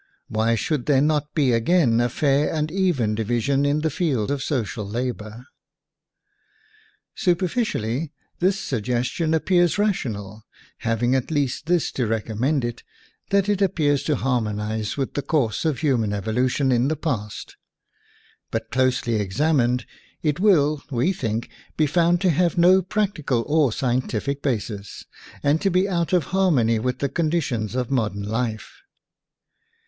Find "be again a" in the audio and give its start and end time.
1.35-2.09